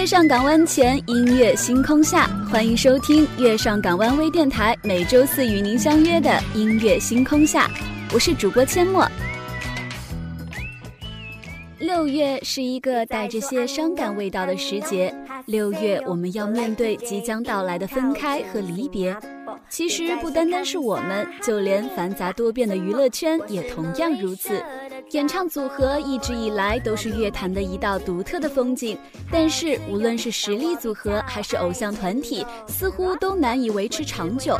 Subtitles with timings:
[0.00, 7.70] 月上港湾前，音乐星空下，欢迎收听月上港湾微电台每周四与您相约的音乐星空下，
[8.14, 9.06] 我是主播阡陌。
[11.78, 19.14] 六月是一个带着些伤感味道的时节，六月我们要面对即将到来的分开和离别。
[19.68, 24.64] 其实不单单是我们，就连繁杂多变的娱乐圈也同样如此。
[25.10, 28.96] 演唱组合一直以来都是乐坛的一道独特的风景，
[29.28, 34.56] 但是无论是实力组合还是偶像团体，似乎都难以维持长久，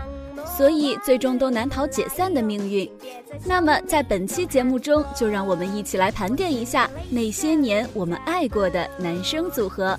[0.57, 2.91] 所以最终都难逃解散的命运。
[3.45, 9.97] 那么在本期节目中，就让我们一起来盘点一下那些年我们爱过的男生组合。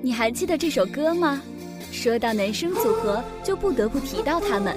[0.00, 1.42] 你还记得这首歌吗？
[2.04, 4.76] 说到男生组合，就不得不提到他们，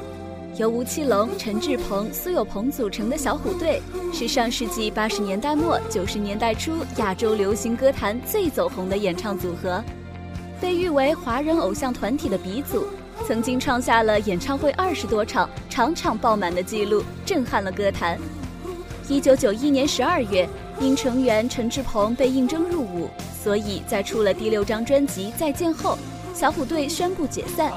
[0.56, 3.82] 由吴奇隆、陈志朋、苏有朋组成的小虎队，
[4.14, 9.84] 是上世纪八十年代末九十年代初亚洲流行歌坛最走红的演唱组合，
[10.62, 12.86] 被誉为华人偶像团体的鼻祖，
[13.28, 18.18] 曾经创下了演唱会二十多场、场场爆满的记录，震撼了歌坛。
[19.10, 20.48] 一九九一年十二月，
[20.80, 23.10] 因成员陈志朋被应征入伍，
[23.44, 25.98] 所以在出了第六张专辑《再见》后。
[26.38, 27.74] 小虎队宣布解散。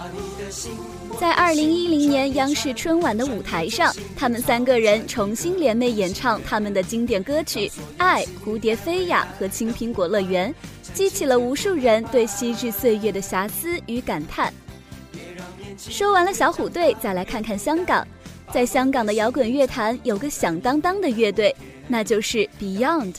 [1.19, 10.53] 在二零一零年央视春晚的舞台上，他们三个人重新联袂演唱他们的经典歌曲《爱》《蝴蝶飞呀》和《青苹果乐园》，
[10.93, 14.53] 激起了无数人对昔日岁月的遐思与感叹。
[15.79, 18.07] 说完了小虎队，再来看看香港。
[18.53, 21.55] 在香港的摇滚乐坛，有个响当当的乐队，
[21.89, 23.15] 那就是 Beyond。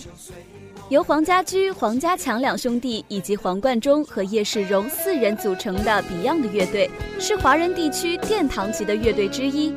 [0.92, 9.74] 由黄家驹、黄家强两兄弟以及黄贯中和叶世荣四人组成的 Beyond 乐队，是华人地区殿堂级的乐队之一。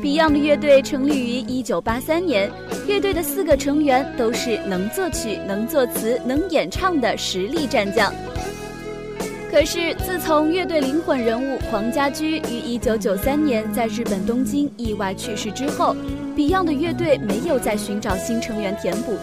[0.00, 2.52] Beyond 乐队成立于1983年，
[2.86, 8.14] 乐队的四个成员都是能作曲、能作词、能演唱的实力战将。
[9.50, 15.96] 可是，自从乐队灵魂人物黄家驹于1993年在日本东京意外去世之后
[16.36, 19.18] ，Beyond 的乐队没有再寻找新成员填补。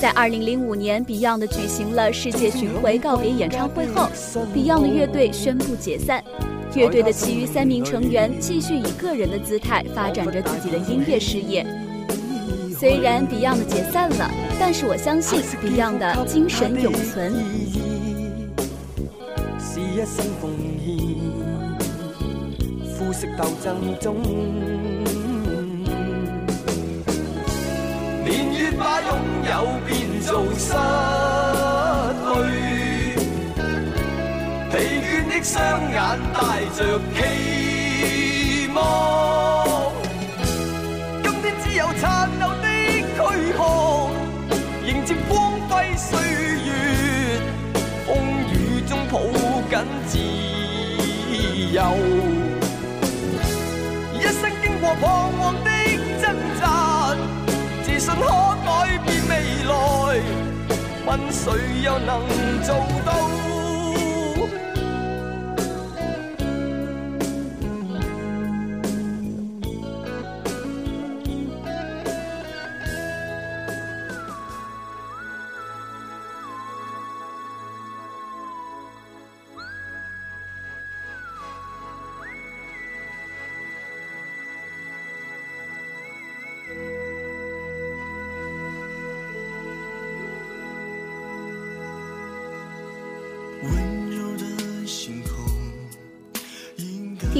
[0.00, 4.08] 在二零零五年，Beyond 举行了世界巡回告别演唱会后
[4.54, 6.22] ，Beyond 乐队宣布解散。
[6.74, 11.64] 乐队的其余三名成员继续以个人的姿态发展着自己的音乐事业。
[12.78, 17.32] 虽然 Beyond 解散了，但是我相信 Beyond 的精神永存。
[19.58, 20.50] 是一生奉
[20.84, 20.96] 献，
[22.94, 24.16] 肤色斗争中。
[28.24, 29.10] 年月把拥
[29.50, 29.52] 有
[29.86, 30.72] 变做失
[32.24, 32.32] 去，
[34.70, 34.72] 疲
[35.04, 35.52] 倦的双
[35.92, 35.96] 眼
[36.32, 36.38] 带
[36.74, 36.78] 着
[37.14, 37.16] 期
[38.74, 38.76] 望。
[41.22, 42.02] 今天只有残
[42.38, 42.66] 留的
[43.14, 43.16] 躯
[43.52, 43.60] 壳，
[44.86, 45.32] 迎接光
[45.68, 46.08] 辉岁
[46.64, 46.68] 月，
[48.06, 48.08] 风
[48.50, 48.54] 雨
[48.88, 49.14] 中抱
[49.68, 49.72] 紧
[50.06, 50.12] 自
[51.74, 51.78] 由。
[54.18, 55.02] 一生经过彷
[55.38, 55.70] 徨的，
[58.20, 58.44] 可。
[58.64, 60.22] 改变未来，
[61.06, 61.52] 问谁
[61.82, 62.20] 又能
[62.62, 63.63] 做到？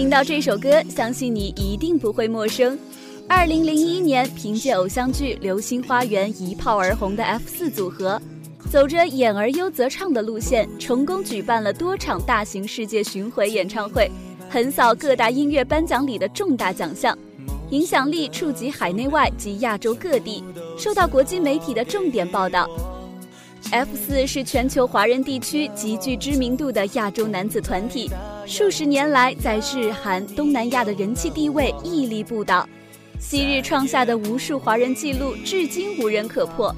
[0.05, 2.79] 听到这首歌，相信你一定不会陌生。
[3.27, 8.21] 二零零一年，凭借偶像剧《流星花园》一炮而红的 F 四组合，
[8.71, 14.11] 走着演而优则唱的路线，成功举办了多场大型世界巡回演唱会，
[14.51, 17.19] 横扫各大音乐颁奖礼的重大奖项，
[17.71, 20.45] 影响力触及海内外及亚洲各地，
[20.77, 22.69] 受到国际媒体的重点报道。
[23.75, 28.09] F 四是全球华人地区极具知名度的亚洲男子团体。
[28.47, 32.65] 数十年来，在日韩、东南亚的人气地位屹立不倒，
[33.19, 36.73] 昔日创下的无数华人纪录，至今无人可破。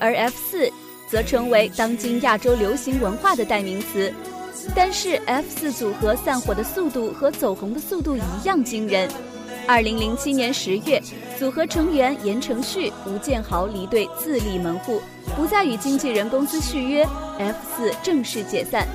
[0.00, 0.72] 而 F 四
[1.10, 4.10] 则成为当今亚洲流行文化的代名词。
[4.74, 9.10] 但是 F 四组合散伙的速度和走红的速度一样惊人。
[9.66, 11.00] 二零零七年十月，
[11.38, 15.00] 组合成员言承旭、吴建豪离队自立门户，
[15.34, 17.02] 不再与经纪人公司续约
[17.38, 18.86] ，F 四正式解散。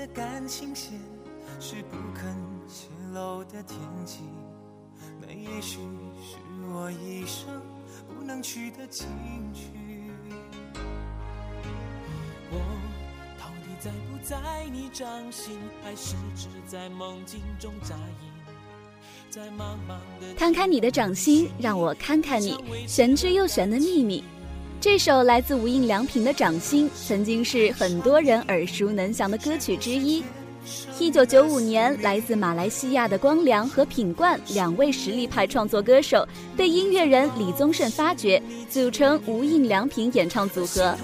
[0.00, 0.98] 的感情线
[1.60, 2.34] 是不肯
[2.66, 4.20] 泄露的天机，
[5.20, 5.78] 那也许
[6.22, 6.38] 是
[6.72, 7.60] 我一生
[8.08, 8.78] 不能去的。
[12.50, 12.58] 我
[13.38, 18.30] 到底在不在你掌心，还是只在梦境中扎营？
[19.34, 22.56] 的看看你的掌心，让我看看你
[22.88, 24.24] 玄之又玄的秘密。
[24.80, 30.24] 这首来自无印良品的《掌心》，曾经是很多人耳熟能详的歌曲之一。
[30.98, 40.96] 一九九五年，来自马来西亚的光良和品冠两位实力派创作歌手被音乐人李宗盛发掘，组成无印良品演唱组合。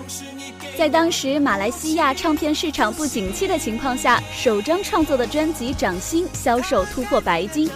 [0.79, 7.69] 在当时马来西亚唱片市场不景气的情况下，首张创作的专辑《掌心》销售突破白金。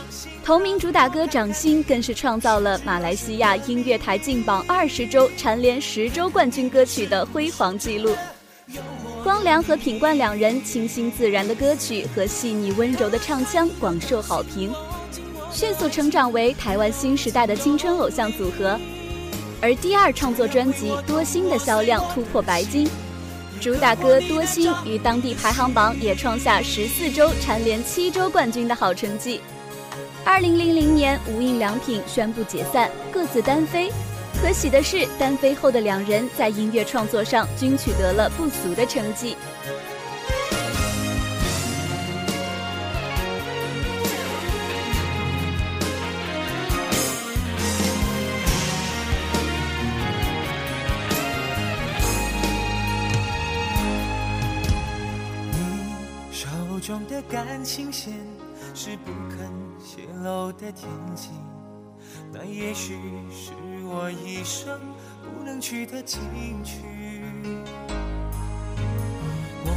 [0.44, 8.16] 同名主打歌《掌心》更是创造了马来西亚音乐台劲榜二十周蝉联十周冠军歌曲的辉煌纪录。
[9.22, 14.72] 光良和品冠两人清新自然的歌曲和细腻温柔的唱腔广受好评，
[15.52, 18.81] 迅速成长为台湾新时代的青春偶像组合。
[19.60, 22.88] 而第二创作专辑《多心》的销量突破白金，
[23.60, 29.40] 主打歌《多心》于当地排行榜也创下十四周蝉联七周冠军的好成绩。
[30.25, 33.90] 二零零零年，无印良品宣布解散，各自单飞。
[34.40, 39.37] 可喜的是，单飞后的两人在音乐创作上均取得了不俗的成绩。
[57.10, 58.14] 的感情线
[58.72, 59.50] 是不肯
[59.84, 61.30] 泄露的天机，
[62.32, 62.96] 那也许
[63.32, 63.50] 是
[63.84, 64.78] 我一生
[65.24, 66.20] 不能去的情
[66.62, 66.76] 趣。
[69.64, 69.72] 我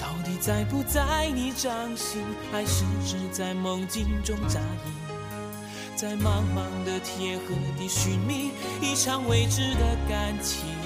[0.00, 4.92] 到底在不在你掌心，还是只在梦境中扎营？
[5.94, 8.50] 在茫茫的天河地寻觅
[8.82, 10.77] 一场未知的感情。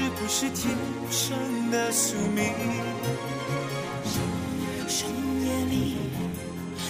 [0.00, 0.74] 是不是天
[1.10, 2.54] 生的宿命？
[4.88, 5.06] 深
[5.44, 5.96] 夜里，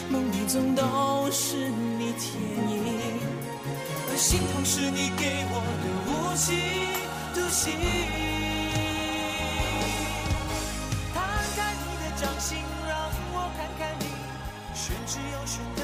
[0.08, 2.40] 梦里总都是你倩
[2.70, 2.84] 影，
[4.08, 6.54] 而心痛是你给我的无期
[7.34, 7.72] 徒刑。
[11.12, 11.20] 摊
[11.56, 14.06] 开你的掌心，让我看看你，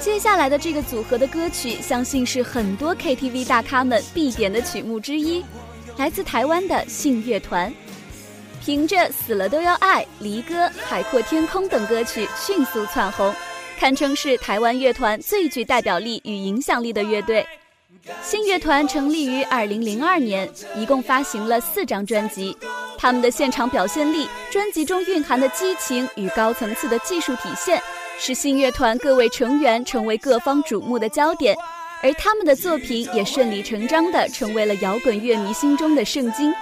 [0.00, 5.45] 接下来的这个组合的歌曲，相信是很多 KTV 大咖们必点的曲目之一，
[5.97, 7.73] 来自台湾的信乐团。
[8.62, 13.33] 凭着《死了都要爱》《离歌》《海阔天空》等歌曲迅速窜红，
[13.79, 17.47] 堪称是台湾乐团最具代表力与影响力的乐队。
[18.23, 22.57] 信乐团成立于2002年，一共发行了四张专辑。
[22.99, 27.81] 他们的现场表现力、专辑中蕴含的激情与高层次的技术体现，
[28.19, 31.57] 使信乐团各位成员成为各方瞩目的焦点。
[32.03, 36.53] 而他们的作品也顺理成章地成为了摇滚乐迷心中的圣经。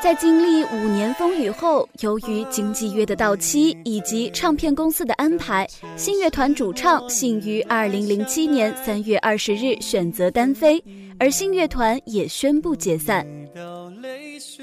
[0.00, 5.66] 在经历五年风雨后，由于经纪约的到期以及唱片公司的安排，
[5.96, 10.80] 信乐团主唱信于二零零七年三月二十日选择单飞，
[11.18, 13.26] 而信乐团也宣布解散。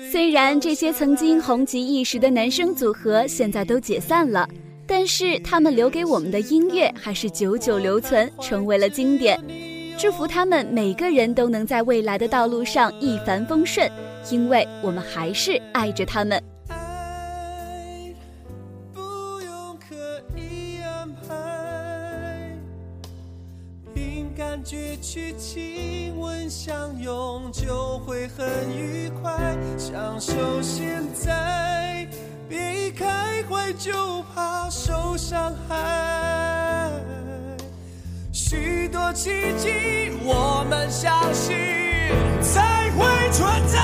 [0.10, 4.48] 虽然这些曾经红极一时的男生组合现在都解散了，
[4.88, 9.40] 但是他们留给我们的音乐还是久久留存，成为了经典。
[9.98, 13.90] 祝福他们每个人都能在未来的道路上一帆风顺，
[14.30, 16.42] 因为我们还是爱着他们。
[24.38, 32.08] 感觉去亲吻相拥就会很愉快，享受现在，
[32.48, 36.92] 别一开怀就怕受伤害。
[38.32, 41.56] 许多奇迹，我们相信
[42.42, 43.80] 才会存在。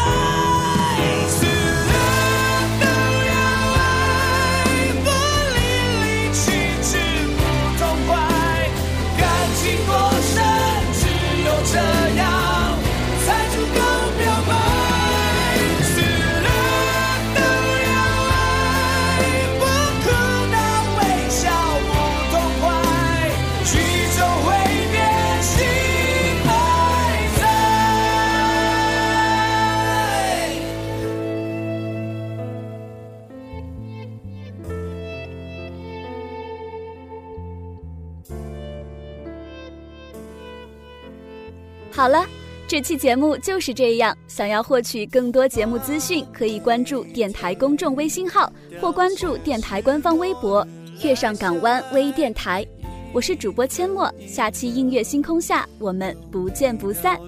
[42.01, 42.25] 好了，
[42.67, 44.17] 这期节目就是这样。
[44.27, 50.67] 想要获取更多节目资讯，可以关注电台公众微信号或关注电台官方微博
[51.03, 52.65] “月上港湾微电台”。
[53.13, 57.19] 我是主播阡陌，下期音乐星空下，我们不见不散。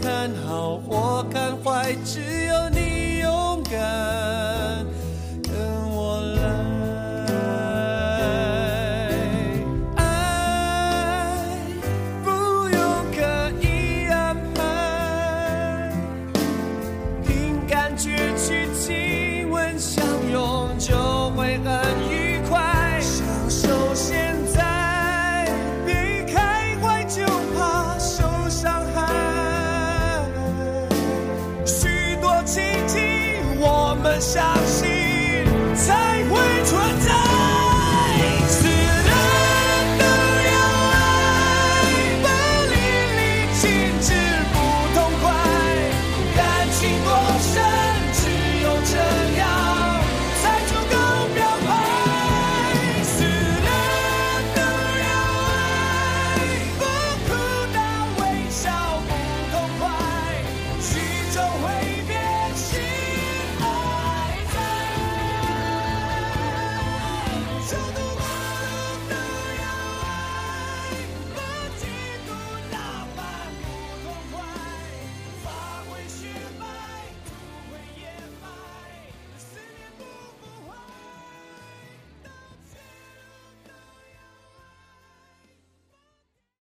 [0.00, 4.86] 看好或看坏，只有你勇敢。